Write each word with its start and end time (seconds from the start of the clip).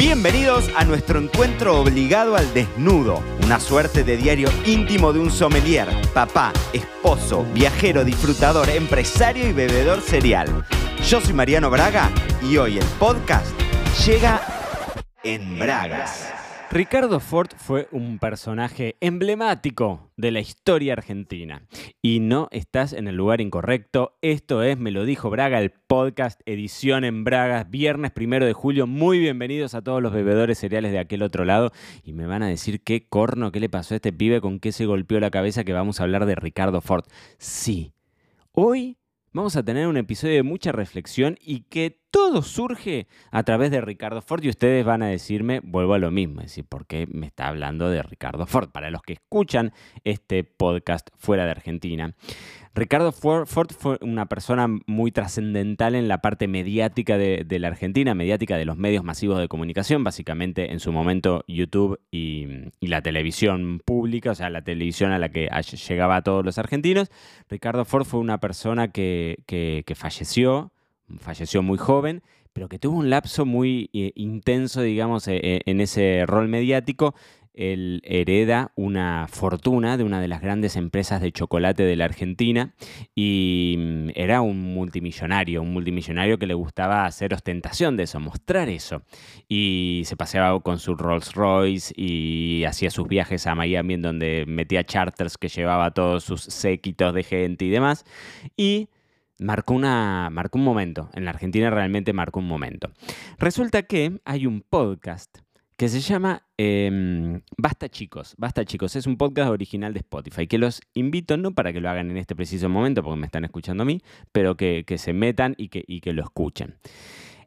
Bienvenidos 0.00 0.70
a 0.76 0.86
nuestro 0.86 1.20
encuentro 1.20 1.78
obligado 1.78 2.34
al 2.34 2.54
desnudo, 2.54 3.22
una 3.44 3.60
suerte 3.60 4.02
de 4.02 4.16
diario 4.16 4.48
íntimo 4.64 5.12
de 5.12 5.18
un 5.18 5.30
sommelier, 5.30 5.88
papá, 6.14 6.54
esposo, 6.72 7.44
viajero, 7.52 8.02
disfrutador, 8.02 8.70
empresario 8.70 9.46
y 9.46 9.52
bebedor 9.52 10.00
serial. 10.00 10.64
Yo 11.06 11.20
soy 11.20 11.34
Mariano 11.34 11.68
Braga 11.68 12.10
y 12.42 12.56
hoy 12.56 12.78
el 12.78 12.84
podcast 12.98 13.52
llega 14.06 14.40
en 15.22 15.58
Bragas. 15.58 16.49
Ricardo 16.72 17.18
Ford 17.18 17.48
fue 17.56 17.88
un 17.90 18.20
personaje 18.20 18.94
emblemático 19.00 20.12
de 20.16 20.30
la 20.30 20.38
historia 20.38 20.92
argentina. 20.92 21.66
Y 22.00 22.20
no 22.20 22.46
estás 22.52 22.92
en 22.92 23.08
el 23.08 23.16
lugar 23.16 23.40
incorrecto. 23.40 24.16
Esto 24.22 24.62
es 24.62 24.78
Me 24.78 24.92
lo 24.92 25.04
dijo 25.04 25.30
Braga, 25.30 25.58
el 25.58 25.72
podcast 25.72 26.40
edición 26.46 27.02
en 27.02 27.24
Bragas, 27.24 27.68
viernes 27.68 28.12
primero 28.12 28.46
de 28.46 28.52
julio. 28.52 28.86
Muy 28.86 29.18
bienvenidos 29.18 29.74
a 29.74 29.82
todos 29.82 30.00
los 30.00 30.12
bebedores 30.12 30.58
cereales 30.58 30.92
de 30.92 31.00
aquel 31.00 31.24
otro 31.24 31.44
lado. 31.44 31.72
Y 32.04 32.12
me 32.12 32.26
van 32.26 32.44
a 32.44 32.48
decir 32.48 32.84
qué 32.84 33.04
corno, 33.04 33.50
qué 33.50 33.58
le 33.58 33.68
pasó 33.68 33.94
a 33.94 33.96
este 33.96 34.12
pibe, 34.12 34.40
con 34.40 34.60
qué 34.60 34.70
se 34.70 34.86
golpeó 34.86 35.18
la 35.18 35.32
cabeza 35.32 35.64
que 35.64 35.72
vamos 35.72 35.98
a 35.98 36.04
hablar 36.04 36.24
de 36.24 36.36
Ricardo 36.36 36.80
Ford. 36.80 37.04
Sí, 37.38 37.94
hoy 38.52 38.96
vamos 39.32 39.56
a 39.56 39.64
tener 39.64 39.88
un 39.88 39.96
episodio 39.96 40.34
de 40.34 40.42
mucha 40.44 40.70
reflexión 40.70 41.36
y 41.40 41.62
que 41.62 41.98
todo 42.10 42.42
surge 42.42 43.06
a 43.30 43.42
través 43.42 43.70
de 43.70 43.80
Ricardo 43.80 44.22
Ford 44.22 44.42
y 44.44 44.48
ustedes 44.48 44.84
van 44.84 45.02
a 45.02 45.08
decirme, 45.08 45.60
vuelvo 45.62 45.94
a 45.94 45.98
lo 45.98 46.10
mismo, 46.10 46.40
es 46.40 46.48
decir, 46.48 46.64
¿por 46.64 46.86
qué 46.86 47.06
me 47.06 47.26
está 47.26 47.48
hablando 47.48 47.88
de 47.88 48.02
Ricardo 48.02 48.46
Ford? 48.46 48.70
Para 48.70 48.90
los 48.90 49.02
que 49.02 49.14
escuchan 49.14 49.72
este 50.04 50.44
podcast 50.44 51.08
fuera 51.16 51.44
de 51.44 51.52
Argentina, 51.52 52.14
Ricardo 52.74 53.10
Ford, 53.10 53.46
fue 53.46 53.98
una 54.00 54.26
persona 54.26 54.68
muy 54.86 55.10
trascendental 55.10 55.96
en 55.96 56.06
la 56.06 56.18
parte 56.18 56.46
mediática 56.46 57.18
de, 57.18 57.58
la 57.58 57.68
Argentina, 57.68 58.14
mediática 58.14 58.56
de 58.56 58.64
los 58.64 58.76
medios 58.76 59.02
masivos 59.02 59.40
de 59.40 59.48
comunicación, 59.48 60.04
básicamente 60.04 60.72
en 60.72 60.78
su 60.78 60.92
momento 60.92 61.44
YouTube 61.48 62.00
y, 62.12 62.46
la 62.80 63.02
televisión 63.02 63.80
pública, 63.84 64.32
o 64.32 64.34
sea, 64.34 64.50
la 64.50 64.62
televisión 64.62 65.12
a 65.12 65.18
la 65.18 65.30
que 65.30 65.48
llegaba 65.88 66.16
a 66.16 66.22
todos 66.22 66.44
los 66.44 66.58
argentinos. 66.58 67.10
Ricardo 67.48 67.84
Ford 67.84 68.04
fue 68.04 68.20
una 68.20 68.38
persona 68.38 68.88
que, 68.88 69.42
que 69.46 69.94
falleció 69.94 70.72
falleció 71.18 71.62
muy 71.62 71.78
joven, 71.78 72.22
pero 72.52 72.68
que 72.68 72.78
tuvo 72.78 72.98
un 72.98 73.10
lapso 73.10 73.46
muy 73.46 73.90
eh, 73.92 74.12
intenso, 74.14 74.82
digamos, 74.82 75.28
eh, 75.28 75.40
eh, 75.42 75.60
en 75.66 75.80
ese 75.80 76.24
rol 76.26 76.48
mediático. 76.48 77.14
Él 77.52 78.00
hereda 78.04 78.72
una 78.76 79.26
fortuna 79.28 79.96
de 79.96 80.04
una 80.04 80.20
de 80.20 80.28
las 80.28 80.40
grandes 80.40 80.76
empresas 80.76 81.20
de 81.20 81.32
chocolate 81.32 81.82
de 81.82 81.96
la 81.96 82.04
Argentina 82.04 82.74
y 83.14 83.74
mm, 83.76 84.10
era 84.14 84.40
un 84.40 84.72
multimillonario, 84.72 85.60
un 85.60 85.72
multimillonario 85.72 86.38
que 86.38 86.46
le 86.46 86.54
gustaba 86.54 87.06
hacer 87.06 87.34
ostentación 87.34 87.96
de 87.96 88.04
eso, 88.04 88.20
mostrar 88.20 88.68
eso. 88.68 89.02
Y 89.48 90.02
se 90.06 90.16
paseaba 90.16 90.58
con 90.60 90.78
su 90.78 90.94
Rolls 90.94 91.34
Royce 91.34 91.92
y 91.96 92.64
hacía 92.64 92.90
sus 92.90 93.08
viajes 93.08 93.46
a 93.46 93.54
Miami 93.54 93.94
en 93.94 94.02
donde 94.02 94.44
metía 94.46 94.84
charters 94.84 95.36
que 95.36 95.48
llevaba 95.48 95.90
todos 95.90 96.24
sus 96.24 96.42
séquitos 96.42 97.12
de 97.14 97.24
gente 97.24 97.64
y 97.64 97.70
demás. 97.70 98.04
Y 98.56 98.88
marcó, 99.40 99.74
una, 99.74 100.28
marcó 100.30 100.58
un 100.58 100.64
momento. 100.64 101.10
En 101.14 101.24
la 101.24 101.30
Argentina 101.30 101.70
realmente 101.70 102.12
marcó 102.12 102.38
un 102.38 102.46
momento. 102.46 102.92
Resulta 103.38 103.82
que 103.82 104.20
hay 104.24 104.46
un 104.46 104.60
podcast 104.60 105.38
que 105.76 105.88
se 105.88 106.00
llama 106.00 106.46
em, 106.58 107.40
Basta 107.56 107.88
chicos, 107.88 108.34
Basta 108.36 108.66
chicos, 108.66 108.96
es 108.96 109.06
un 109.06 109.16
podcast 109.16 109.50
original 109.50 109.94
de 109.94 110.00
Spotify, 110.00 110.46
que 110.46 110.58
los 110.58 110.82
invito 110.92 111.38
no 111.38 111.52
para 111.52 111.72
que 111.72 111.80
lo 111.80 111.88
hagan 111.88 112.10
en 112.10 112.18
este 112.18 112.36
preciso 112.36 112.68
momento, 112.68 113.02
porque 113.02 113.18
me 113.18 113.24
están 113.24 113.44
escuchando 113.44 113.82
a 113.82 113.86
mí, 113.86 114.02
pero 114.30 114.56
que, 114.56 114.84
se 114.98 115.14
metan 115.14 115.54
y 115.56 115.68
que, 115.68 115.82
y 115.86 116.00
que 116.00 116.12
lo 116.12 116.22
escuchen. 116.22 116.76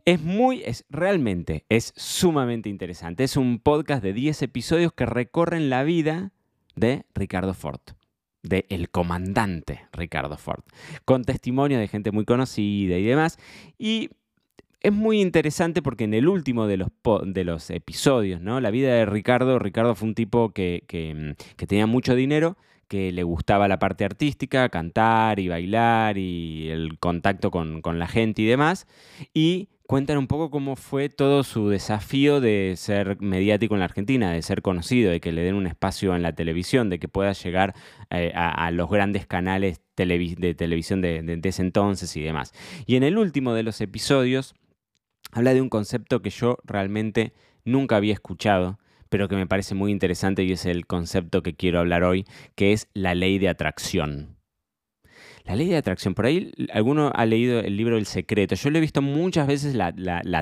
Es 0.06 0.20
muy, 0.20 0.64
es 0.66 0.84
realmente, 0.90 1.66
es 1.70 1.94
sumamente 1.96 2.70
interesante. 2.70 3.24
Es 3.24 3.38
un 3.38 3.60
podcast 3.60 4.04
de 4.04 4.14
10 4.14 4.42
episodios 4.42 4.94
que 4.94 5.06
recorren 5.06 5.70
la 5.70 5.84
vida 5.84 6.32
de 6.76 7.06
Ricardo 7.14 7.54
Ford 7.54 7.82
de 8.44 8.66
El 8.70 8.90
Comandante 8.90 9.88
Ricardo 9.92 10.38
Ford, 10.38 10.64
con 11.06 11.24
testimonio 11.24 11.80
de 11.80 11.88
gente 11.88 12.12
muy 12.12 12.26
conocida 12.26 12.98
y 12.98 13.04
demás. 13.04 13.40
Y 13.80 14.10
es 14.82 14.92
muy 14.92 15.22
interesante 15.22 15.82
porque 15.82 16.04
en 16.04 16.14
el 16.14 16.28
último 16.28 16.68
de 16.68 16.78
los, 16.78 16.90
de 17.26 17.44
los 17.46 17.70
episodios, 17.70 18.42
¿no? 18.42 18.60
La 18.60 18.70
vida 18.70 18.94
de 18.94 19.06
Ricardo, 19.06 19.58
Ricardo 19.58 19.96
fue 19.96 20.10
un 20.10 20.16
tipo 20.16 20.50
que, 20.50 20.84
que, 20.88 21.36
que 21.56 21.68
tenía 21.68 21.88
mucho 21.88 22.16
dinero, 22.16 22.58
que 22.90 23.14
le 23.14 23.24
gustaba 23.24 23.70
la 23.70 23.80
parte 23.80 24.04
artística, 24.04 24.68
cantar 24.70 25.40
y 25.40 25.48
bailar 25.48 26.18
y 26.18 26.70
el 26.70 27.00
contacto 27.00 27.50
con, 27.50 27.82
con 27.82 27.98
la 27.98 28.08
gente 28.08 28.42
y 28.42 28.46
demás. 28.46 28.86
Y 29.34 29.70
cuentan 29.88 30.18
un 30.18 30.28
poco 30.28 30.50
cómo 30.50 30.76
fue 30.76 31.10
todo 31.10 31.44
su 31.44 31.70
desafío 31.70 32.40
de 32.40 32.74
ser 32.78 33.20
mediático 33.22 33.76
en 33.76 33.80
la 33.80 33.86
Argentina, 33.86 34.32
de 34.32 34.42
ser 34.42 34.62
conocido, 34.62 35.12
de 35.12 35.20
que 35.20 35.32
le 35.32 35.42
den 35.42 35.56
un 35.56 35.68
espacio 35.68 36.16
en 36.16 36.22
la 36.22 36.34
televisión, 36.34 36.90
de 36.90 37.00
que 37.00 37.08
pueda 37.08 37.34
llegar 37.34 37.76
eh, 38.10 38.32
a, 38.36 38.72
los 38.72 38.90
grandes 38.90 39.28
canales 39.28 39.82
de 39.96 40.56
televisión 40.56 41.02
de, 41.02 41.40
ese 41.44 41.62
entonces 41.62 42.16
y 42.16 42.22
demás. 42.22 42.54
Y 42.86 42.96
en 42.96 43.04
el 43.04 43.18
último 43.18 43.54
de 43.54 43.64
los 43.64 43.82
episodios 43.82 44.56
habla 45.32 45.54
de 45.54 45.62
un 45.62 45.70
concepto 45.70 46.22
que 46.22 46.30
yo 46.30 46.58
realmente 46.64 47.34
nunca 47.66 47.98
había 47.98 48.14
escuchado, 48.14 48.80
pero 49.10 49.28
que 49.28 49.36
me 49.36 49.48
parece 49.48 49.76
muy 49.76 49.92
interesante 49.92 50.44
y 50.44 50.54
es 50.54 50.66
el 50.66 50.88
concepto 50.88 51.44
que 51.44 51.56
quiero 51.56 51.80
hablar 51.80 52.04
hoy, 52.04 52.26
que 52.56 52.74
es 52.74 52.88
la 52.94 53.16
ley 53.16 53.38
de 53.38 53.50
atracción. 53.50 54.38
La 55.46 55.58
ley 55.58 55.68
de 55.68 55.76
atracción, 55.76 56.14
por 56.14 56.26
ahí 56.26 56.54
alguno 56.72 57.12
ha 57.14 57.26
leído 57.26 57.60
el 57.60 57.76
libro 57.76 57.98
El 57.98 58.06
Secreto. 58.06 58.56
Yo 58.56 58.70
le 58.70 58.78
he 58.78 58.82
visto 58.82 59.02
muchas 59.02 59.46
veces 59.46 59.76
la, 59.76 59.92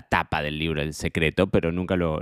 tapa 0.09 0.43
del 0.43 0.59
libro 0.59 0.79
El 0.79 0.93
Secreto, 0.93 1.47
pero 1.47 1.71
nunca 1.71 1.95
lo, 1.95 2.21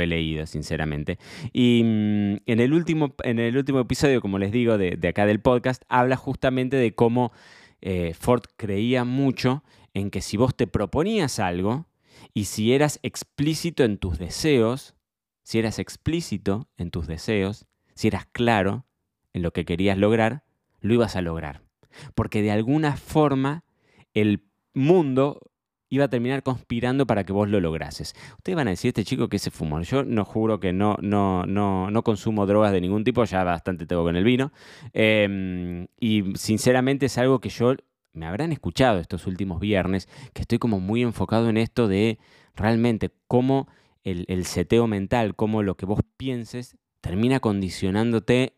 he 0.00 0.06
leído, 0.06 0.46
sinceramente. 0.46 1.18
Y 1.52 1.82
mm, 1.84 2.36
en, 2.46 2.60
el 2.60 2.72
último, 2.72 3.14
en 3.22 3.38
el 3.38 3.58
último 3.58 3.80
episodio, 3.80 4.22
como 4.22 4.38
les 4.38 4.50
digo, 4.50 4.78
de, 4.78 4.98
acá 5.06 5.26
del 5.26 5.40
podcast, 5.40 5.82
habla 5.90 6.16
justamente 6.16 6.78
de 6.78 6.94
cómo 6.94 7.32
eh, 7.82 8.14
Ford 8.18 8.44
creía 8.56 9.04
mucho 9.04 9.62
en 9.92 10.10
que 10.10 10.22
si 10.22 10.38
vos 10.38 10.56
te 10.56 10.66
proponías 10.66 11.38
algo 11.38 11.86
y 12.32 12.44
si 12.46 12.72
eras 12.72 12.98
explícito 13.02 13.84
en 13.84 13.98
tus 13.98 14.18
deseos, 14.18 14.94
si 15.42 15.58
eras 15.58 15.78
explícito 15.78 16.66
en 16.78 16.90
tus 16.90 17.06
deseos, 17.06 17.66
si 17.94 18.08
eras 18.08 18.24
claro 18.24 18.86
en 19.34 19.42
lo 19.42 19.52
que 19.52 19.66
querías 19.66 19.98
lograr, 19.98 20.44
lo 20.80 20.94
ibas 20.94 21.14
a 21.14 21.20
lograr 21.20 21.64
porque 22.14 22.42
de 22.42 22.50
alguna 22.50 22.96
forma 22.96 23.64
el 24.14 24.44
mundo 24.74 25.40
iba 25.94 26.06
a 26.06 26.08
terminar 26.08 26.42
conspirando 26.42 27.06
para 27.06 27.24
que 27.24 27.32
vos 27.32 27.48
lo 27.48 27.60
lograses. 27.60 28.14
Ustedes 28.38 28.56
van 28.56 28.68
a 28.68 28.70
decir, 28.70 28.88
este 28.88 29.04
chico 29.04 29.28
que 29.28 29.38
se 29.38 29.50
fumó. 29.50 29.80
Yo 29.82 30.04
no 30.04 30.24
juro 30.24 30.58
que 30.58 30.72
no, 30.72 30.96
no, 31.00 31.44
no, 31.46 31.90
no 31.90 32.02
consumo 32.02 32.46
drogas 32.46 32.72
de 32.72 32.80
ningún 32.80 33.04
tipo, 33.04 33.24
ya 33.24 33.44
bastante 33.44 33.86
tengo 33.86 34.02
con 34.02 34.16
el 34.16 34.24
vino. 34.24 34.52
Em, 34.92 35.86
y 36.00 36.34
sinceramente 36.36 37.06
es 37.06 37.18
algo 37.18 37.40
que 37.40 37.48
yo, 37.48 37.74
me 38.12 38.26
habrán 38.26 38.52
escuchado 38.52 38.98
estos 38.98 39.26
últimos 39.26 39.60
viernes, 39.60 40.08
que 40.32 40.42
estoy 40.42 40.58
como 40.58 40.80
muy 40.80 41.02
enfocado 41.02 41.48
en 41.48 41.56
esto 41.56 41.88
de 41.88 42.18
realmente 42.54 43.12
cómo 43.28 43.68
el, 44.02 44.24
el 44.28 44.44
seteo 44.44 44.86
mental, 44.86 45.34
cómo 45.34 45.62
lo 45.62 45.76
que 45.76 45.86
vos 45.86 46.00
pienses 46.16 46.76
termina 47.04 47.38
condicionándote 47.38 48.54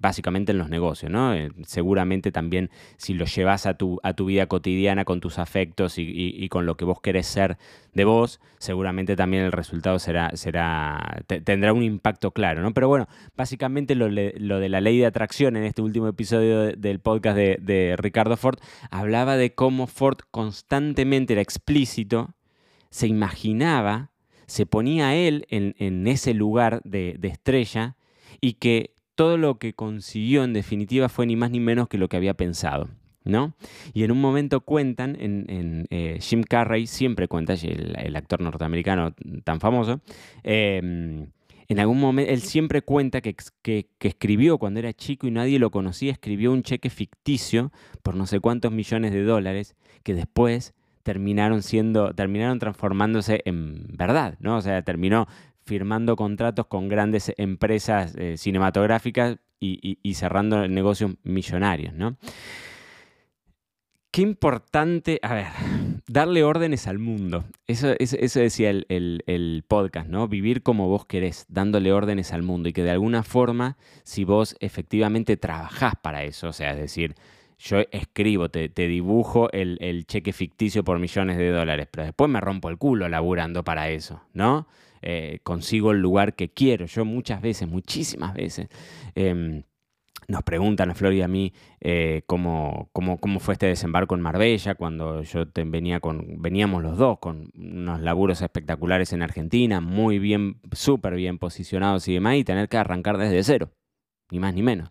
básicamente 0.00 0.50
en 0.50 0.58
los 0.58 0.68
negocios, 0.68 1.08
¿no? 1.08 1.32
Eh, 1.34 1.52
seguramente 1.64 2.32
también 2.32 2.68
si 2.96 3.14
lo 3.14 3.26
llevas 3.26 3.64
a 3.66 3.74
tu, 3.74 4.00
a 4.02 4.14
tu 4.14 4.24
vida 4.26 4.48
cotidiana 4.48 5.04
con 5.04 5.20
tus 5.20 5.38
afectos 5.38 5.98
y, 5.98 6.48
con 6.48 6.66
lo 6.66 6.76
que 6.76 6.84
vos 6.84 7.00
querés 7.00 7.28
ser 7.28 7.58
de 7.94 8.04
vos, 8.04 8.40
seguramente 8.58 9.14
también 9.14 9.44
el 9.44 9.52
resultado 9.52 10.00
será, 10.00 10.32
será 10.34 11.22
tendrá 11.28 11.72
un 11.72 11.84
impacto 11.84 12.32
claro, 12.32 12.60
¿no? 12.60 12.74
Pero 12.74 12.88
bueno, 12.88 13.06
básicamente 13.36 13.94
lo, 13.94 14.08
de 14.10 14.68
la 14.68 14.80
ley 14.80 14.98
de 14.98 15.06
atracción 15.06 15.56
en 15.56 15.62
este 15.62 15.80
último 15.80 16.08
episodio 16.08 16.72
del 16.72 16.98
podcast 16.98 17.36
de, 17.36 17.56
de 17.60 17.94
Ricardo 17.96 18.36
Ford 18.36 18.58
hablaba 18.90 19.36
de 19.36 19.54
cómo 19.54 19.86
Ford 19.86 20.18
constantemente 20.32 21.34
era 21.34 21.42
explícito, 21.42 22.34
se 22.90 23.06
imaginaba 23.06 24.11
se 24.52 24.66
ponía 24.66 25.14
él 25.14 25.46
en, 25.48 26.06
ese 26.06 26.34
lugar 26.34 26.82
de, 26.84 27.18
estrella 27.22 27.96
y 28.42 28.54
que 28.54 28.90
todo 29.14 29.38
lo 29.38 29.58
que 29.58 29.72
consiguió 29.72 30.44
en 30.44 30.52
definitiva 30.52 31.08
fue 31.08 31.24
ni 31.24 31.36
más 31.36 31.50
ni 31.50 31.58
menos 31.58 31.88
que 31.88 31.96
lo 31.96 32.10
que 32.10 32.18
había 32.18 32.34
pensado. 32.34 32.90
¿no? 33.24 33.54
Y 33.94 34.04
en 34.04 34.10
un 34.10 34.20
momento 34.20 34.60
cuentan, 34.60 35.16
en, 35.18 35.86
eh, 35.88 36.18
Jim 36.20 36.42
Carrey 36.42 36.86
siempre 36.86 37.28
cuenta, 37.28 37.54
el, 37.54 38.14
actor 38.14 38.42
norteamericano 38.42 39.14
tan 39.42 39.58
famoso, 39.58 40.02
em, 40.42 41.28
en 41.68 41.80
algún 41.80 41.98
momento, 41.98 42.30
él 42.30 42.42
siempre 42.42 42.82
cuenta 42.82 43.22
que, 43.22 43.34
escribió 44.00 44.58
cuando 44.58 44.80
era 44.80 44.92
chico 44.92 45.26
y 45.26 45.30
nadie 45.30 45.58
lo 45.60 45.70
conocía, 45.70 46.12
escribió 46.12 46.52
un 46.52 46.62
cheque 46.62 46.90
ficticio 46.90 47.72
por 48.02 48.16
no 48.16 48.26
sé 48.26 48.38
cuántos 48.38 48.70
millones 48.70 49.12
de 49.12 49.22
dólares 49.22 49.76
que 50.02 50.12
después 50.12 50.74
terminaron 51.02 51.62
siendo, 51.62 52.14
terminaron 52.14 52.58
transformándose 52.58 53.42
en 53.44 53.86
verdad, 53.96 54.36
¿no? 54.40 54.56
O 54.56 54.60
sea, 54.60 54.82
terminó 54.82 55.26
firmando 55.64 56.16
contratos 56.16 56.66
con 56.66 56.88
grandes 56.88 57.32
empresas 57.36 58.14
eh, 58.16 58.36
cinematográficas 58.36 59.38
y, 59.64 60.14
cerrando 60.14 60.66
negocios 60.66 61.12
millonarios, 61.22 61.94
¿no? 61.94 62.16
Qué 64.10 64.20
importante, 64.20 65.20
a 65.22 65.34
ver, 65.34 65.46
darle 66.08 66.42
órdenes 66.42 66.86
al 66.86 66.98
mundo. 66.98 67.44
Eso, 67.66 67.94
eso, 67.98 68.40
decía 68.40 68.70
el, 68.70 68.84
el, 68.88 69.64
podcast, 69.66 70.08
¿no? 70.08 70.26
Vivir 70.26 70.62
como 70.62 70.88
vos 70.88 71.06
querés, 71.06 71.46
dándole 71.48 71.92
órdenes 71.92 72.32
al 72.32 72.42
mundo. 72.42 72.68
Y 72.68 72.72
que 72.72 72.82
de 72.82 72.90
alguna 72.90 73.22
forma, 73.22 73.78
si 74.02 74.24
vos 74.24 74.56
efectivamente 74.60 75.36
trabajás 75.36 75.94
para 76.02 76.24
eso, 76.24 76.48
o 76.48 76.52
sea, 76.52 76.72
es 76.72 76.78
decir, 76.78 77.14
yo 77.62 77.78
escribo, 77.92 78.48
te, 78.48 78.68
dibujo 78.68 79.48
el, 79.52 80.04
cheque 80.06 80.32
ficticio 80.32 80.82
por 80.82 80.98
millones 80.98 81.38
de 81.38 81.50
dólares, 81.50 81.86
pero 81.90 82.04
después 82.04 82.28
me 82.28 82.40
rompo 82.40 82.68
el 82.68 82.76
culo 82.76 83.08
laburando 83.08 83.62
para 83.62 83.88
eso, 83.88 84.20
¿no? 84.34 84.66
Eh, 85.00 85.38
consigo 85.44 85.92
el 85.92 86.00
lugar 86.00 86.34
que 86.34 86.50
quiero. 86.50 86.86
Yo 86.86 87.04
muchas 87.04 87.40
veces, 87.40 87.68
muchísimas 87.68 88.34
veces, 88.34 88.68
em, 89.14 89.62
nos 90.26 90.42
preguntan 90.42 90.90
a 90.90 90.94
Flor 90.94 91.12
y 91.12 91.22
a 91.22 91.28
mí 91.28 91.52
eh, 91.80 92.22
cómo, 92.26 92.90
cómo, 92.92 93.38
fue 93.38 93.54
este 93.54 93.66
desembarco 93.66 94.16
en 94.16 94.22
Marbella, 94.22 94.74
cuando 94.74 95.22
yo 95.22 95.44
venía 95.54 96.00
con, 96.00 96.42
veníamos 96.42 96.82
los 96.82 96.98
dos 96.98 97.18
con 97.20 97.50
unos 97.54 98.00
laburos 98.00 98.42
espectaculares 98.42 99.12
en 99.12 99.22
Argentina, 99.22 99.80
muy 99.80 100.18
bien, 100.18 100.56
súper 100.72 101.14
bien 101.14 101.38
posicionados 101.38 102.08
y 102.08 102.14
demás, 102.14 102.36
y 102.36 102.44
tener 102.44 102.68
que 102.68 102.76
arrancar 102.76 103.18
desde 103.18 103.42
cero, 103.44 103.70
ni 104.30 104.40
más 104.40 104.52
ni 104.52 104.62
menos. 104.62 104.90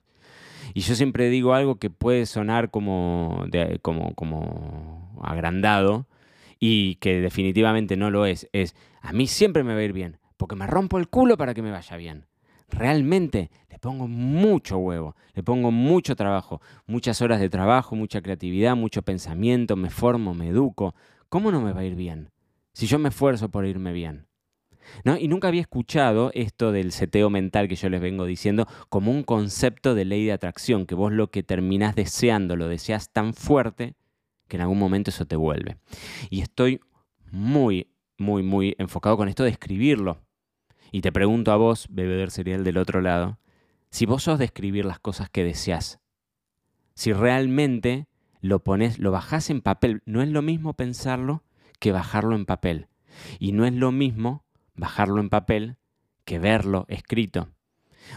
Y 0.73 0.81
yo 0.81 0.95
siempre 0.95 1.29
digo 1.29 1.53
algo 1.53 1.75
que 1.75 1.89
puede 1.89 2.25
sonar 2.25 2.71
como, 2.71 3.45
como, 3.81 4.15
como 4.15 5.19
agrandado 5.21 6.07
y 6.59 6.95
que 6.95 7.21
definitivamente 7.21 7.97
no 7.97 8.11
lo 8.11 8.25
es. 8.25 8.47
Es, 8.53 8.75
a 9.01 9.13
mí 9.13 9.27
siempre 9.27 9.63
me 9.63 9.73
va 9.73 9.79
a 9.79 9.83
ir 9.83 9.93
bien, 9.93 10.17
porque 10.37 10.55
me 10.55 10.67
rompo 10.67 10.97
el 10.97 11.09
culo 11.09 11.37
para 11.37 11.53
que 11.53 11.61
me 11.61 11.71
vaya 11.71 11.97
bien. 11.97 12.25
Realmente 12.69 13.51
le 13.69 13.79
pongo 13.79 14.07
mucho 14.07 14.77
huevo, 14.77 15.15
le 15.33 15.43
pongo 15.43 15.71
mucho 15.71 16.15
trabajo, 16.15 16.61
muchas 16.85 17.21
horas 17.21 17.41
de 17.41 17.49
trabajo, 17.49 17.95
mucha 17.95 18.21
creatividad, 18.21 18.75
mucho 18.77 19.01
pensamiento, 19.01 19.75
me 19.75 19.89
formo, 19.89 20.33
me 20.33 20.47
educo. 20.47 20.95
¿Cómo 21.27 21.51
no 21.51 21.61
me 21.61 21.73
va 21.73 21.81
a 21.81 21.85
ir 21.85 21.95
bien? 21.95 22.31
Si 22.73 22.87
yo 22.87 22.97
me 22.97 23.09
esfuerzo 23.09 23.49
por 23.49 23.65
irme 23.65 23.91
bien. 23.91 24.27
Y 25.19 25.27
nunca 25.27 25.47
había 25.47 25.61
escuchado 25.61 26.31
esto 26.33 26.71
del 26.71 26.91
seteo 26.91 27.29
mental 27.29 27.67
que 27.67 27.75
yo 27.75 27.89
les 27.89 28.01
vengo 28.01 28.25
diciendo 28.25 28.67
como 28.89 29.11
un 29.11 29.23
concepto 29.23 29.95
de 29.95 30.05
ley 30.05 30.25
de 30.25 30.31
atracción, 30.31 30.85
que 30.85 30.95
vos 30.95 31.11
lo 31.11 31.31
que 31.31 31.43
terminás 31.43 31.95
deseando, 31.95 32.55
lo 32.55 32.67
deseas 32.67 33.09
tan 33.11 33.33
fuerte 33.33 33.95
que 34.47 34.57
en 34.57 34.61
algún 34.61 34.79
momento 34.79 35.09
eso 35.09 35.25
te 35.25 35.35
vuelve. 35.35 35.77
Y 36.29 36.41
estoy 36.41 36.81
muy, 37.31 37.87
muy, 38.17 38.43
muy 38.43 38.75
enfocado 38.77 39.17
con 39.17 39.29
esto 39.29 39.43
de 39.43 39.49
escribirlo. 39.49 40.19
Y 40.91 41.01
te 41.01 41.11
pregunto 41.11 41.51
a 41.51 41.55
vos, 41.55 41.87
bebedor 41.89 42.31
serial 42.31 42.63
del 42.63 42.77
otro 42.77 43.01
lado, 43.01 43.39
si 43.89 44.05
vos 44.05 44.23
sos 44.23 44.39
de 44.39 44.45
escribir 44.45 44.85
las 44.85 44.99
cosas 44.99 45.29
que 45.29 45.43
deseas, 45.43 45.99
si 46.95 47.13
realmente 47.13 48.07
lo 48.41 48.63
pones, 48.63 48.99
lo 48.99 49.11
bajás 49.11 49.49
en 49.49 49.61
papel, 49.61 50.01
no 50.05 50.21
es 50.21 50.29
lo 50.29 50.41
mismo 50.41 50.73
pensarlo 50.73 51.43
que 51.79 51.91
bajarlo 51.91 52.35
en 52.35 52.45
papel. 52.45 52.87
Y 53.39 53.51
no 53.53 53.65
es 53.65 53.73
lo 53.73 53.91
mismo 53.91 54.43
bajarlo 54.81 55.21
en 55.21 55.29
papel 55.29 55.77
que 56.25 56.39
verlo 56.39 56.85
escrito. 56.89 57.49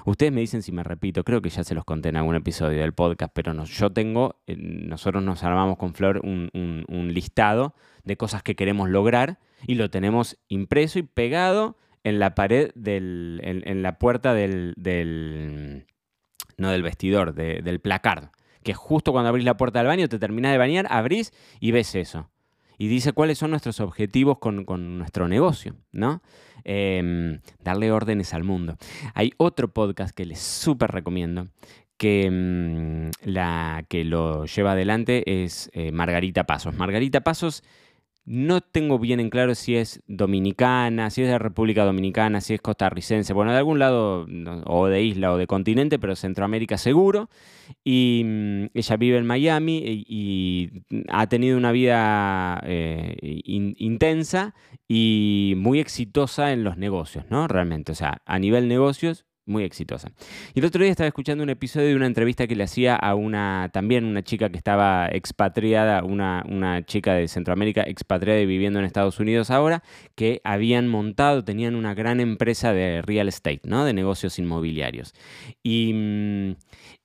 Ustedes 0.06 0.32
me 0.32 0.40
dicen 0.40 0.62
si 0.62 0.72
me 0.72 0.82
repito, 0.82 1.22
creo 1.22 1.42
que 1.42 1.50
ya 1.50 1.62
se 1.62 1.74
los 1.74 1.84
conté 1.84 2.08
en 2.08 2.16
algún 2.16 2.34
episodio 2.34 2.80
del 2.80 2.94
podcast, 2.94 3.32
pero 3.34 3.52
no, 3.52 3.66
yo 3.66 3.92
tengo, 3.92 4.40
eh, 4.46 4.56
nosotros 4.56 5.22
nos 5.22 5.44
armamos 5.44 5.76
con 5.76 5.94
Flor 5.94 6.22
un, 6.24 6.50
listado 7.12 7.74
de 8.02 8.16
cosas 8.16 8.42
que 8.42 8.56
queremos 8.56 8.88
lograr 8.88 9.38
y 9.66 9.74
lo 9.74 9.90
tenemos 9.90 10.38
impreso 10.48 10.98
y 10.98 11.02
pegado 11.02 11.76
en 12.02 12.18
la 12.18 12.34
pared 12.34 12.72
del, 12.74 13.40
en, 13.44 13.82
la 13.82 13.98
puerta 13.98 14.32
del, 14.32 14.72
del, 14.78 15.86
no 16.56 16.70
del 16.70 16.82
vestidor, 16.82 17.34
del 17.34 17.80
placard, 17.80 18.30
que 18.62 18.72
justo 18.72 19.12
cuando 19.12 19.28
abrís 19.28 19.44
la 19.44 19.58
puerta 19.58 19.80
del 19.80 19.88
baño, 19.88 20.08
te 20.08 20.18
terminás 20.18 20.52
de 20.52 20.58
bañar, 20.58 20.86
abrís 20.88 21.32
y 21.60 21.72
ves 21.72 21.94
eso 21.94 22.30
y 22.78 22.88
dice 22.88 23.12
cuáles 23.12 23.38
son 23.38 23.50
nuestros 23.50 23.80
objetivos 23.80 24.38
con, 24.38 24.64
nuestro 24.98 25.28
negocio, 25.28 25.76
¿no? 25.92 26.22
Em, 26.64 27.40
darle 27.62 27.92
órdenes 27.92 28.34
al 28.34 28.44
mundo. 28.44 28.76
Hay 29.14 29.32
otro 29.36 29.68
podcast 29.68 30.14
que 30.14 30.24
les 30.24 30.40
súper 30.40 30.90
recomiendo 30.90 31.46
que, 31.96 32.30
mm, 32.30 33.28
la, 33.30 33.84
que 33.88 34.04
lo 34.04 34.46
lleva 34.46 34.72
adelante 34.72 35.44
es 35.44 35.70
eh, 35.74 35.92
Margarita 35.92 36.44
Pasos. 36.44 36.74
Margarita 36.74 37.22
Pasos 37.22 37.62
no 38.26 38.62
tengo 38.62 38.98
bien 38.98 39.20
en 39.20 39.28
claro 39.28 39.54
si 39.54 39.76
es 39.76 40.02
dominicana, 40.06 41.10
si 41.10 41.22
es 41.22 41.28
de 41.28 41.38
República 41.38 41.84
Dominicana, 41.84 42.40
si 42.40 42.54
es 42.54 42.60
costarricense, 42.60 43.34
bueno, 43.34 43.52
de 43.52 43.58
algún 43.58 43.78
lado, 43.78 44.26
o 44.66 44.86
de 44.86 45.02
isla 45.02 45.32
o 45.32 45.36
de 45.36 45.46
continente, 45.46 45.98
pero 45.98 46.16
Centroamérica 46.16 46.78
seguro. 46.78 47.28
Y 47.82 48.22
mm, 48.24 48.64
ella 48.74 48.96
vive 48.96 49.18
en 49.18 49.26
Miami 49.26 49.82
y, 49.84 50.70
ha 51.08 51.26
tenido 51.28 51.58
una 51.58 51.72
vida 51.72 52.62
eh, 52.64 53.16
intensa 53.42 54.54
y 54.88 55.54
muy 55.56 55.80
exitosa 55.80 56.52
en 56.52 56.64
los 56.64 56.78
negocios, 56.78 57.26
¿no? 57.30 57.46
Realmente, 57.46 57.92
o 57.92 57.94
sea, 57.94 58.22
a 58.24 58.38
nivel 58.38 58.68
negocios, 58.68 59.26
muy 59.46 59.64
exitosa. 59.64 60.10
Y 60.54 60.60
el 60.60 60.64
otro 60.64 60.82
día 60.82 60.90
estaba 60.90 61.08
escuchando 61.08 61.44
un 61.44 61.50
episodio 61.50 61.88
de 61.88 61.96
una 61.96 62.06
entrevista 62.06 62.46
que 62.46 62.56
le 62.56 62.64
hacía 62.64 62.96
a 62.96 63.14
una, 63.14 63.70
también 63.72 64.04
una 64.04 64.22
chica 64.22 64.48
que 64.48 64.56
estaba 64.56 65.08
expatriada, 65.08 66.02
una, 66.04 66.44
una 66.48 66.84
chica 66.84 67.14
de 67.14 67.28
Centroamérica 67.28 67.82
expatriada 67.82 68.40
y 68.40 68.46
viviendo 68.46 68.78
en 68.78 68.84
Estados 68.84 69.20
Unidos 69.20 69.50
ahora, 69.50 69.82
que 70.14 70.40
habían 70.44 70.88
montado, 70.88 71.44
tenían 71.44 71.74
una 71.74 71.94
gran 71.94 72.20
empresa 72.20 72.72
de 72.72 73.02
real 73.02 73.28
estate, 73.28 73.60
¿no? 73.64 73.84
De 73.84 73.92
negocios 73.92 74.38
inmobiliarios. 74.38 75.14
Y, 75.62 75.92
mm, 75.94 76.56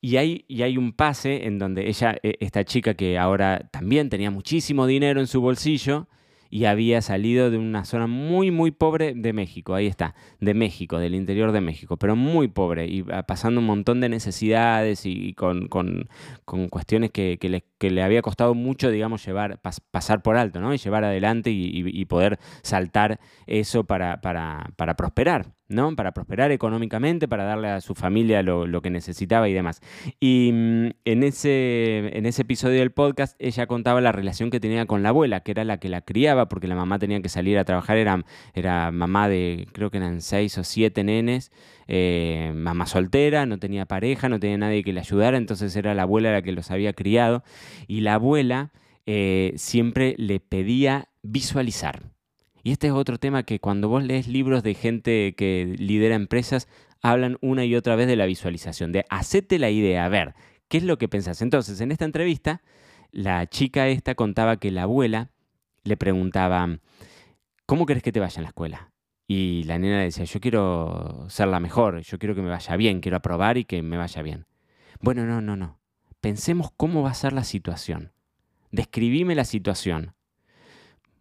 y, 0.02 0.18
hay, 0.18 0.46
y 0.48 0.62
hay 0.62 0.78
un 0.78 0.94
pase 0.94 1.46
en 1.48 1.60
donde 1.60 1.88
ella, 1.90 2.16
e, 2.24 2.36
esta 2.40 2.64
chica 2.64 2.94
que 2.94 3.18
ahora 3.18 3.70
también 3.72 4.10
tenía 4.10 4.32
muchísimo 4.32 4.88
dinero 4.88 5.20
en 5.20 5.28
su 5.28 5.42
bolsillo, 5.42 6.08
y 6.50 6.66
había 6.66 7.02
salido 7.02 7.52
de 7.52 7.58
una 7.58 7.86
zona 7.86 8.08
muy, 8.08 8.52
muy 8.52 8.72
pobre 8.72 9.14
de 9.16 9.34
México. 9.34 9.76
Ahí 9.76 9.88
está, 9.88 10.16
de 10.40 10.54
México, 10.54 10.98
del 10.98 11.16
interior 11.16 11.52
de 11.52 11.62
México, 11.62 11.98
pero 11.98 12.16
muy 12.16 12.48
pobre 12.48 12.88
y 12.88 13.04
pasando 13.04 13.62
un 13.62 13.68
montón 13.68 14.02
de 14.02 14.10
necesidades 14.10 15.06
y, 15.06 15.34
con, 15.34 15.68
con, 15.68 16.10
con, 16.46 16.70
cuestiones 16.70 17.12
que, 17.12 17.38
que, 17.40 17.50
le, 17.50 17.64
que, 17.80 17.90
le, 17.90 18.04
había 18.04 18.22
costado 18.22 18.54
mucho, 18.54 18.92
digamos, 18.92 19.26
llevar, 19.26 19.60
pasar 19.92 20.22
por 20.22 20.38
alto, 20.38 20.60
¿no? 20.60 20.74
Y 20.74 20.78
llevar 20.78 21.04
adelante 21.04 21.50
y, 21.52 22.06
poder 22.06 22.40
saltar 22.62 23.20
eso 23.48 23.84
para, 23.84 24.20
prosperar. 24.98 25.54
¿no? 25.68 25.96
Para 25.96 26.14
prosperar 26.14 26.52
económicamente, 26.52 27.28
para 27.28 27.44
darle 27.44 27.70
a 27.70 27.82
su 27.82 27.94
familia 27.94 28.42
lo, 28.42 28.82
que 28.82 28.90
necesitaba 28.90 29.48
y 29.48 29.54
demás. 29.54 29.82
Y 30.20 30.50
mm, 30.52 30.90
en, 31.06 31.24
ese, 31.24 32.18
en 32.18 32.26
ese 32.26 32.42
episodio 32.42 32.80
del 32.80 32.92
podcast 32.92 33.36
ella 33.40 33.68
contaba 33.68 34.02
la 34.02 34.12
relación 34.12 34.50
que 34.50 34.60
tenía 34.60 34.88
con 34.88 35.04
la 35.04 35.10
abuela, 35.10 35.42
que 35.42 35.52
era 35.52 35.64
la 35.64 35.80
que 35.80 35.90
la 35.90 36.02
criaba, 36.02 36.50
porque 36.50 36.68
la 36.68 36.76
mamá 36.76 36.98
tenía 36.98 37.22
que 37.22 37.30
salir 37.30 37.60
a 37.60 37.66
trabajar, 37.66 37.98
era, 37.98 38.26
era 38.56 38.92
mamá 38.92 39.30
de, 39.30 39.68
creo 39.72 39.92
que 39.92 39.98
eran 39.98 40.22
seis 40.22 40.58
o 40.58 40.64
siete 40.64 41.04
nenes, 41.04 41.52
eh, 41.92 42.52
mamá 42.54 42.86
soltera, 42.86 43.48
no 43.48 43.58
tenía 43.58 43.88
pareja, 43.88 44.30
no 44.30 44.40
tenía 44.40 44.60
nadie 44.60 44.84
que 44.84 44.94
le 44.94 45.00
ayudara, 45.00 45.38
entonces 45.38 45.76
era 45.76 45.96
la 45.96 46.04
abuela 46.04 46.32
la 46.32 46.44
que 46.44 46.52
los 46.52 46.70
había 46.70 46.94
criado. 46.94 47.44
Y 47.88 48.02
la 48.02 48.14
abuela 48.14 48.72
eh, 49.08 49.54
siempre 49.56 50.14
le 50.20 50.40
pedía 50.40 51.10
visualizar. 51.24 52.12
Y 52.62 52.72
este 52.72 52.88
es 52.88 52.94
otro 52.94 53.18
tema 53.18 53.42
que 53.42 53.60
cuando 53.60 53.90
vos 53.90 54.04
lees 54.04 54.28
libros 54.28 54.62
de 54.62 54.76
gente 54.76 55.34
que 55.36 55.76
lidera 55.80 56.14
empresas, 56.14 56.68
hablan 57.02 57.40
una 57.42 57.66
y 57.66 57.76
otra 57.76 57.96
vez 57.96 58.06
de 58.06 58.16
la 58.16 58.28
visualización, 58.28 58.92
de 58.92 59.06
hacete 59.10 59.58
la 59.58 59.72
idea, 59.72 60.06
a 60.06 60.10
ver, 60.10 60.36
¿qué 60.68 60.78
es 60.78 60.84
lo 60.84 61.00
que 61.00 61.08
pensás? 61.08 61.42
Entonces, 61.42 61.82
en 61.82 61.92
esta 61.92 62.06
entrevista, 62.06 62.62
la 63.12 63.48
chica 63.48 63.88
esta 63.88 64.14
contaba 64.14 64.58
que 64.58 64.70
la 64.70 64.84
abuela 64.84 65.32
le 65.84 65.98
preguntaba, 65.98 66.78
¿cómo 67.66 67.88
querés 67.88 68.04
que 68.04 68.12
te 68.12 68.20
vaya 68.20 68.38
en 68.38 68.44
la 68.44 68.50
escuela? 68.50 68.92
Y 69.32 69.64
la 69.66 69.78
nena 69.78 70.02
decía, 70.02 70.24
yo 70.26 70.40
quiero 70.40 71.28
ser 71.30 71.50
la 71.50 71.60
mejor, 71.60 72.00
yo 72.02 72.18
quiero 72.18 72.34
que 72.34 72.42
me 72.42 72.50
vaya 72.50 72.76
bien, 72.76 73.00
quiero 73.00 73.18
aprobar 73.18 73.60
y 73.60 73.64
que 73.64 73.84
me 73.84 73.96
vaya 73.96 74.24
bien. 74.24 74.48
Bueno, 75.02 75.24
no, 75.28 75.40
no, 75.40 75.56
no. 75.56 75.78
Pensemos 76.20 76.72
cómo 76.76 77.04
va 77.04 77.12
a 77.12 77.14
ser 77.14 77.34
la 77.34 77.44
situación. 77.44 78.12
Describime 78.72 79.36
la 79.36 79.46
situación. 79.46 80.16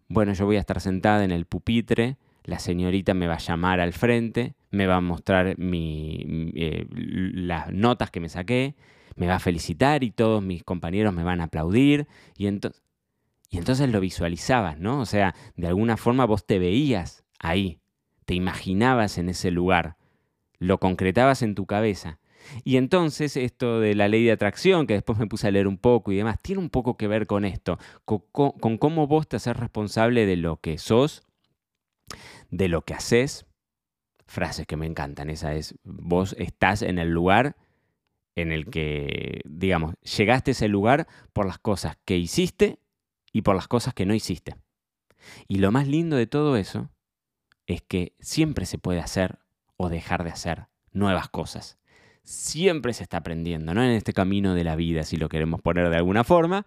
Bueno, 0.09 0.33
yo 0.33 0.47
voy 0.47 0.57
a 0.57 0.61
estar 0.61 0.81
sentada 0.81 1.23
en 1.23 1.33
el 1.33 1.45
pupitre, 1.45 2.17
la 2.45 2.59
señorita 2.59 3.13
me 3.13 3.27
va 3.27 3.35
a 3.35 3.41
llamar 3.41 3.79
al 3.79 3.93
frente, 3.93 4.55
me 4.71 4.87
va 4.87 4.97
a 4.97 5.01
mostrar 5.03 5.55
eh, 5.59 6.87
las 6.91 7.71
notas 7.75 8.11
que 8.11 8.21
me 8.21 8.31
saqué, 8.31 8.75
me 9.17 9.27
va 9.27 9.35
a 9.35 9.39
felicitar 9.39 10.03
y 10.03 10.13
todos 10.13 10.43
mis 10.43 10.65
compañeros 10.65 11.13
me 11.13 11.25
van 11.25 11.43
a 11.43 11.45
aplaudir. 11.45 12.09
Y, 12.39 12.47
y 12.47 13.59
entonces 13.59 13.91
lo 13.91 14.01
visualizabas, 14.01 14.79
¿no? 14.79 14.99
O 14.99 15.05
sea, 15.05 15.35
de 15.57 15.67
alguna 15.67 15.99
forma 15.99 16.25
vos 16.25 16.47
te 16.47 16.59
veías 16.59 17.23
ahí, 17.39 17.81
te 18.29 18.35
imaginabas 18.35 19.17
en 19.17 19.31
ese 19.31 19.51
lugar, 19.51 19.97
lo 20.59 20.77
concretabas 20.81 21.41
en 21.41 21.55
tu 21.55 21.65
cabeza. 21.65 22.21
Y 22.63 22.77
entonces 22.77 23.39
esto 23.39 23.81
de 23.81 23.95
la 23.95 24.07
ley 24.07 24.23
de 24.23 24.33
atracción, 24.33 24.87
que 24.87 24.93
después 24.93 25.19
me 25.19 25.27
puse 25.27 25.49
a 25.49 25.51
leer 25.51 25.67
un 25.67 25.79
poco 25.79 26.13
y 26.13 26.17
demás, 26.19 26.39
tiene 26.43 26.61
un 26.61 26.69
poco 26.69 26.99
que 26.99 27.09
ver 27.09 27.27
con 27.27 27.47
esto, 27.47 27.79
con, 28.05 28.77
cómo 28.77 29.07
vos 29.07 29.29
te 29.29 29.37
haces 29.37 29.57
responsable 29.57 30.27
de 30.27 30.37
lo 30.37 30.59
que 30.61 30.77
sos, 30.77 31.23
de 32.51 32.69
lo 32.69 32.83
que 32.83 32.93
haces. 32.93 33.47
Frases 34.27 34.67
que 34.67 34.77
me 34.77 34.85
encantan, 34.85 35.31
esa 35.31 35.55
es, 35.55 35.75
vos 35.85 36.37
estás 36.39 36.83
en 36.83 36.99
el 36.99 37.09
lugar 37.09 37.57
en 38.37 38.53
el 38.53 38.67
que, 38.67 39.41
digamos, 39.47 39.95
llegaste 40.03 40.51
a 40.51 40.53
ese 40.53 40.69
lugar 40.69 41.07
por 41.33 41.47
las 41.47 41.59
cosas 41.59 41.97
que 42.05 42.19
hiciste 42.19 42.79
y 43.33 43.41
por 43.41 43.57
las 43.57 43.69
cosas 43.69 43.95
que 43.95 44.05
no 44.05 44.13
hiciste. 44.13 44.57
Y 45.47 45.61
lo 45.61 45.73
más 45.73 45.89
lindo 45.89 46.17
de 46.17 46.27
todo 46.27 46.59
eso 46.59 46.91
es 47.69 47.83
que 47.83 48.15
siempre 48.19 48.67
se 48.67 48.79
puede 48.79 48.99
hacer 48.99 49.39
o 49.77 49.89
dejar 49.91 50.25
de 50.25 50.31
hacer 50.31 50.67
nuevas 50.91 51.29
cosas. 51.29 51.79
Siempre 52.25 52.93
se 52.95 53.05
está 53.05 53.19
aprendiendo, 53.19 53.75
¿no? 53.75 53.85
En 53.85 53.91
este 53.91 54.13
camino 54.13 54.55
de 54.55 54.65
la 54.65 54.75
vida, 54.75 55.05
si 55.05 55.17
lo 55.17 55.29
queremos 55.29 55.61
poner 55.61 55.89
de 55.89 55.97
alguna 55.97 56.25
forma, 56.25 56.67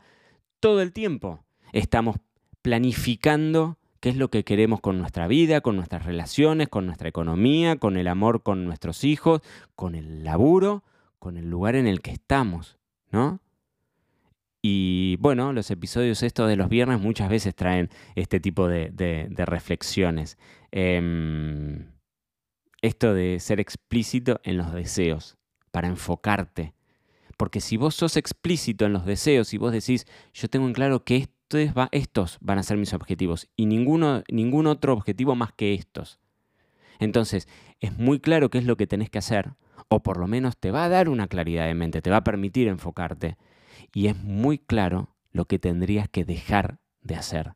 todo 0.59 0.81
el 0.81 0.93
tiempo 0.93 1.43
estamos 1.73 2.17
planificando 2.61 3.77
qué 3.99 4.09
es 4.09 4.15
lo 4.15 4.29
que 4.29 4.43
queremos 4.43 4.79
con 4.79 4.99
nuestra 4.99 5.27
vida, 5.27 5.61
con 5.61 5.75
nuestras 5.75 6.05
relaciones, 6.05 6.69
con 6.69 6.85
nuestra 6.85 7.09
economía, 7.09 7.77
con 7.77 7.97
el 7.97 8.07
amor 8.07 8.43
con 8.43 8.65
nuestros 8.65 9.03
hijos, 9.03 9.41
con 9.75 9.95
el 9.95 10.23
laburo, 10.23 10.83
con 11.19 11.35
el 11.37 11.49
lugar 11.49 11.75
en 11.75 11.87
el 11.87 12.01
que 12.01 12.11
estamos, 12.11 12.77
¿no? 13.11 13.39
Y 14.61 15.17
bueno, 15.17 15.53
los 15.53 15.71
episodios 15.71 16.21
estos 16.21 16.47
de 16.47 16.55
los 16.55 16.69
viernes 16.69 16.99
muchas 16.99 17.29
veces 17.29 17.55
traen 17.55 17.89
este 18.15 18.39
tipo 18.39 18.67
de, 18.67 19.27
reflexiones. 19.35 20.37
Em, 20.71 21.91
esto 22.81 23.13
de 23.13 23.39
ser 23.39 23.59
explícito 23.59 24.39
en 24.43 24.57
los 24.57 24.73
deseos, 24.73 25.37
para 25.71 25.87
enfocarte. 25.87 26.73
Porque 27.37 27.61
si 27.61 27.77
vos 27.77 27.95
sos 27.95 28.17
explícito 28.17 28.85
en 28.85 28.93
los 28.93 29.05
deseos 29.05 29.53
y 29.53 29.57
vos 29.57 29.71
decís, 29.71 30.05
yo 30.33 30.49
tengo 30.49 30.67
en 30.67 30.73
claro 30.73 31.03
que 31.03 31.27
estos 31.91 32.37
van 32.41 32.59
a 32.59 32.63
ser 32.63 32.77
mis 32.77 32.93
objetivos 32.93 33.49
y 33.55 33.65
ninguno, 33.65 34.23
ningún 34.31 34.67
otro 34.67 34.93
objetivo 34.93 35.35
más 35.35 35.51
que 35.51 35.73
estos. 35.73 36.19
Entonces, 36.99 37.47
es 37.79 37.97
muy 37.97 38.19
claro 38.19 38.49
qué 38.49 38.59
es 38.59 38.65
lo 38.65 38.77
que 38.77 38.87
tenés 38.87 39.09
que 39.09 39.17
hacer, 39.17 39.53
o 39.89 40.03
por 40.03 40.17
lo 40.17 40.27
menos 40.27 40.57
te 40.57 40.71
va 40.71 40.85
a 40.85 40.89
dar 40.89 41.09
una 41.09 41.27
claridad 41.27 41.65
de 41.65 41.73
mente, 41.73 42.01
te 42.01 42.11
va 42.11 42.17
a 42.17 42.23
permitir 42.23 42.67
enfocarte 42.67 43.37
y 43.93 44.07
es 44.07 44.15
muy 44.15 44.59
claro 44.59 45.15
lo 45.31 45.45
que 45.45 45.59
tendrías 45.59 46.07
que 46.07 46.25
dejar 46.25 46.79
de 47.01 47.15
hacer. 47.15 47.53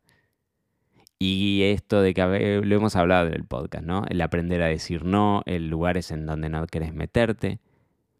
Y 1.18 1.62
esto 1.64 2.02
de 2.02 2.12
que 2.12 2.60
lo 2.62 2.76
hemos 2.76 2.94
hablado 2.94 3.28
en 3.28 3.34
el 3.34 3.44
podcast, 3.44 3.84
¿no? 3.84 4.04
El 4.08 4.20
aprender 4.20 4.62
a 4.62 4.66
decir 4.66 5.04
no, 5.04 5.42
el 5.46 5.68
lugares 5.68 6.10
en 6.10 6.26
donde 6.26 6.50
no 6.50 6.66
querés 6.66 6.92
meterte, 6.92 7.60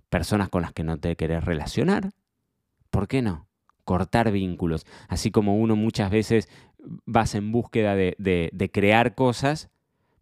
personas 0.08 0.48
con 0.48 0.62
las 0.62 0.72
que 0.72 0.82
no 0.82 0.98
te 0.98 1.14
querés 1.16 1.44
relacionar. 1.44 2.10
¿Por 2.90 3.06
qué 3.06 3.20
no? 3.20 3.48
Cortar 3.84 4.32
vínculos. 4.32 4.86
Así 5.08 5.30
como 5.30 5.56
uno 5.56 5.76
muchas 5.76 6.10
veces 6.10 6.48
vas 7.04 7.34
en 7.34 7.52
búsqueda 7.52 7.94
de, 7.94 8.70
crear 8.72 9.14
cosas, 9.14 9.68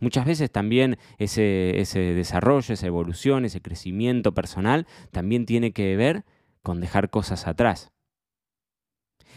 muchas 0.01 0.27
veces 0.27 0.51
también 0.51 0.99
ese, 1.19 1.81
ese 1.81 2.01
desarrollo, 2.01 2.75
esa 2.75 2.87
evolución, 2.87 3.45
ese 3.45 3.61
crecimiento 3.61 4.35
personal 4.35 4.87
también 5.13 5.47
tiene 5.47 5.73
que 5.73 5.97
ver 5.97 6.25
con 6.63 6.81
dejar 6.81 7.11
cosas 7.11 7.47
atrás. 7.47 7.94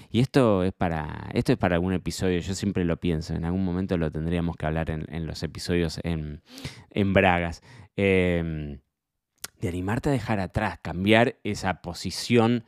Y 0.10 0.20
esto 0.22 0.64
es 0.64 0.74
para, 0.74 1.30
esto 1.34 1.52
es 1.52 1.58
para 1.58 1.76
algún 1.76 1.94
episodio, 1.94 2.40
yo 2.40 2.54
siempre 2.56 2.86
lo 2.86 2.98
pienso, 2.98 3.34
en 3.34 3.46
algún 3.46 3.66
momento 3.66 3.98
lo 3.98 4.10
tendríamos 4.10 4.56
que 4.56 4.66
hablar 4.66 4.90
en, 4.90 5.28
los 5.28 5.44
episodios 5.44 6.00
en, 6.04 6.42
Bragas. 7.14 7.62
Em, 7.96 8.80
de 9.60 9.70
animarte 9.70 10.10
a 10.10 10.12
dejar 10.12 10.40
atrás, 10.40 10.80
cambiar 10.82 11.38
esa 11.44 11.82
posición 11.82 12.64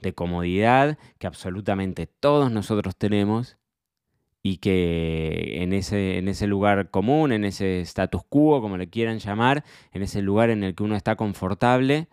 de 0.00 0.12
comodidad 0.12 0.98
que 1.18 1.26
absolutamente 1.26 2.06
todos 2.06 2.52
nosotros 2.52 2.96
tenemos 2.96 3.56
y 4.42 4.58
que 4.58 5.62
en 5.62 5.72
ese, 5.72 6.18
en 6.18 6.28
ese 6.28 6.46
lugar 6.46 6.90
común, 6.90 7.32
en 7.32 7.44
ese 7.44 7.80
status 7.80 8.22
quo, 8.28 8.60
como 8.60 8.76
le 8.76 8.90
quieran 8.90 9.18
llamar, 9.18 9.64
en 9.92 10.02
ese 10.02 10.20
lugar 10.20 10.50
en 10.50 10.62
el 10.62 10.74
que 10.74 10.82
uno 10.82 10.96
está 10.96 11.16
confortable, 11.16 12.08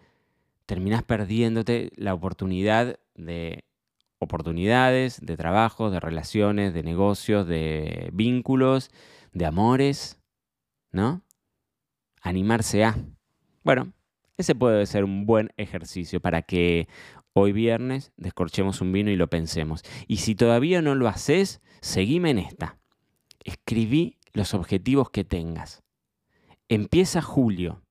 terminas 0.66 1.04
perdiéndote 1.04 1.92
la 1.98 2.14
oportunidad 2.14 2.98
de 3.16 3.66
oportunidades, 4.22 5.20
de 5.20 5.36
trabajo, 5.36 5.90
de 5.90 6.00
relaciones, 6.00 6.75
de 6.75 6.84
negocios, 6.84 7.48
de 7.48 8.12
vínculos, 8.13 8.92
de 9.34 9.48
amores, 9.48 10.22
¿no? 10.92 11.24
Animarse 12.22 12.86
a. 12.86 12.96
Bueno, 13.63 13.94
ese 14.38 14.54
puede 14.54 14.86
ser 14.86 15.04
un 15.04 15.25
buen 15.25 15.51
ejercicio 15.58 16.22
para 16.22 16.44
que 16.44 16.88
hoy 17.34 17.51
viernes 17.51 18.13
descorchemos 18.16 18.80
un 18.80 18.92
vino 18.92 19.10
y 19.10 19.16
lo 19.16 19.28
pensemos. 19.28 19.84
Y 20.08 20.18
si 20.18 20.36
todavía 20.36 20.84
no 20.84 20.94
lo 20.94 21.08
haces, 21.08 21.60
seguime 21.82 22.30
en 22.30 22.38
esta. 22.38 22.78
Escribí 23.44 24.20
los 24.34 24.54
objetivos 24.54 25.10
que 25.10 25.24
tengas. 25.24 25.82
Empieza 26.70 27.24
julio. 27.24 27.82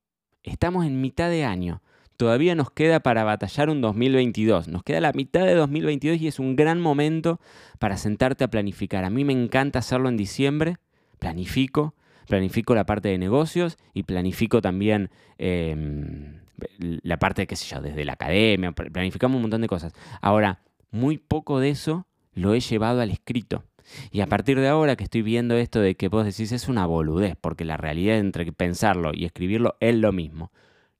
Estamos 0.43 0.85
en 0.85 1.01
mitad 1.01 1.29
de 1.29 1.43
año 1.43 1.83
todavía 2.21 2.53
nos 2.53 2.69
queda 2.69 2.99
para 2.99 3.23
batallar 3.23 3.71
un 3.71 3.81
2022. 3.81 4.67
Nos 4.67 4.83
queda 4.83 5.01
la 5.01 5.11
mitad 5.11 5.43
de 5.43 5.55
2022 5.55 6.21
y 6.21 6.27
es 6.27 6.37
un 6.37 6.55
gran 6.55 6.79
momento 6.79 7.39
para 7.79 7.97
sentarte 7.97 8.43
a 8.43 8.47
planificar. 8.47 9.05
A 9.05 9.09
mí 9.09 9.25
me 9.25 9.33
encanta 9.33 9.79
hacerlo 9.79 10.07
en 10.07 10.17
diciembre. 10.17 10.77
Planifico, 11.17 11.95
planifico 12.27 12.75
la 12.75 12.85
parte 12.85 13.09
de 13.09 13.17
negocios 13.17 13.79
y 13.95 14.03
planifico 14.03 14.61
también 14.61 15.09
em, 15.39 16.41
la 16.77 17.17
parte, 17.17 17.47
qué 17.47 17.55
sé 17.55 17.73
yo, 17.73 17.81
desde 17.81 18.05
la 18.05 18.13
academia. 18.13 18.71
Planificamos 18.71 19.37
un 19.37 19.41
montón 19.41 19.61
de 19.61 19.67
cosas. 19.67 19.91
Ahora, 20.21 20.59
muy 20.91 21.17
poco 21.17 21.59
de 21.59 21.71
eso 21.71 22.05
lo 22.35 22.53
he 22.53 22.59
llevado 22.59 23.01
al 23.01 23.09
escrito. 23.09 23.63
Y 24.11 24.21
a 24.21 24.27
partir 24.27 24.59
de 24.59 24.67
ahora 24.67 24.95
que 24.95 25.05
estoy 25.05 25.23
viendo 25.23 25.57
esto 25.57 25.79
de 25.79 25.95
que 25.95 26.07
vos 26.07 26.23
decís 26.23 26.51
es 26.51 26.67
una 26.67 26.85
boludez, 26.85 27.35
porque 27.41 27.65
la 27.65 27.77
realidad 27.77 28.19
entre 28.19 28.51
pensarlo 28.51 29.09
y 29.11 29.25
escribirlo 29.25 29.75
es 29.79 29.95
lo 29.95 30.11
mismo. 30.11 30.51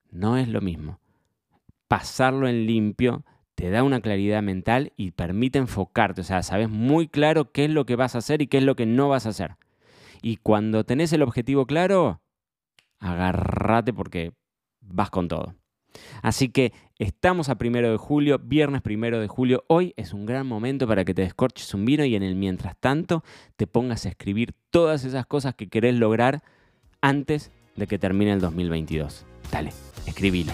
No 0.10 0.36
es 0.36 0.48
lo 0.48 0.62
mismo 0.62 1.01
pasarlo 1.92 2.48
en 2.48 2.68
limpio 2.68 3.26
te 3.54 3.70
da 3.70 3.84
una 3.84 4.00
claridad 4.00 4.42
mental 4.42 4.94
y 4.96 5.12
permite 5.12 5.60
enfocarte. 5.60 6.22
O 6.22 6.24
sea, 6.24 6.42
sabes 6.42 6.70
muy 6.70 7.10
claro 7.10 7.52
qué 7.52 7.66
es 7.66 7.70
lo 7.70 7.86
que 7.86 7.98
vas 7.98 8.16
a 8.16 8.20
hacer 8.20 8.42
y 8.42 8.48
qué 8.48 8.60
es 8.60 8.64
lo 8.64 8.78
que 8.78 8.86
no 8.86 9.10
vas 9.10 9.26
a 9.26 9.30
hacer. 9.32 9.58
Y 10.22 10.38
cuando 10.38 10.86
tenés 10.86 11.12
el 11.12 11.22
objetivo 11.22 11.66
claro, 11.66 12.22
agárrate 13.00 13.92
porque 13.92 14.32
vas 14.80 15.10
con 15.10 15.28
todo. 15.28 15.56
Así 16.22 16.48
que 16.48 16.72
estamos 16.98 17.50
a 17.50 17.58
primero 17.58 17.92
de 17.92 17.98
julio, 17.98 18.40
viernes 18.40 18.82
primero 18.82 19.20
de 19.20 19.28
julio. 19.28 19.66
Hoy 19.68 19.94
es 19.98 20.14
un 20.14 20.26
gran 20.26 20.48
momento 20.48 20.88
para 20.88 21.04
que 21.04 21.14
te 21.14 21.24
descorches 21.24 21.74
un 21.74 21.84
vino 21.84 22.06
y 22.06 22.16
en 22.16 22.24
el 22.24 22.36
mientras 22.36 22.78
tanto 22.78 23.22
te 23.58 23.68
pongas 23.68 24.06
a 24.06 24.10
escribir 24.10 24.54
todas 24.70 25.04
esas 25.04 25.26
cosas 25.26 25.56
que 25.56 25.68
querés 25.68 25.96
lograr 25.96 26.42
antes 27.02 27.52
de 27.76 27.86
que 27.86 28.00
termine 28.00 28.32
el 28.32 28.40
2022. 28.40 29.26
Dale, 29.52 29.74
escribilo. 30.06 30.54